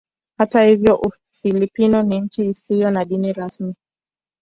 [0.37, 3.75] Hata hivyo Ufilipino ni nchi isiyo na dini rasmi.